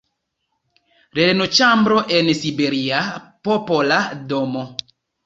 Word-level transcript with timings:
“Lernoĉambro 1.19 1.97
en 2.19 2.31
siberia 2.39 3.03
Popola 3.49 4.01
Domo. 4.33 4.65